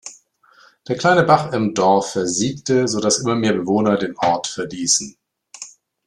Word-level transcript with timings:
Der 0.87 0.97
kleine 0.97 1.21
Bach 1.25 1.53
im 1.53 1.75
Dorf 1.75 2.13
versiegte, 2.13 2.87
sodass 2.87 3.19
immer 3.19 3.35
mehr 3.35 3.53
Bewohner 3.53 3.97
den 3.99 4.17
Ort 4.17 4.47
verließen. 4.47 5.15